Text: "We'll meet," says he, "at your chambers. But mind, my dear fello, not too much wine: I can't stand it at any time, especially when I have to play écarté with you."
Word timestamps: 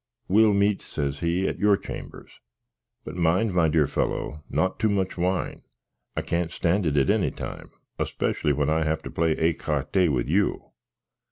"We'll 0.27 0.55
meet," 0.55 0.81
says 0.81 1.19
he, 1.19 1.47
"at 1.47 1.59
your 1.59 1.77
chambers. 1.77 2.39
But 3.05 3.15
mind, 3.15 3.53
my 3.53 3.67
dear 3.67 3.85
fello, 3.85 4.41
not 4.49 4.79
too 4.79 4.89
much 4.89 5.15
wine: 5.15 5.61
I 6.17 6.23
can't 6.23 6.49
stand 6.51 6.87
it 6.87 6.97
at 6.97 7.11
any 7.11 7.29
time, 7.29 7.69
especially 7.99 8.51
when 8.51 8.67
I 8.71 8.83
have 8.83 9.03
to 9.03 9.11
play 9.11 9.35
écarté 9.35 10.11
with 10.11 10.27
you." 10.27 10.71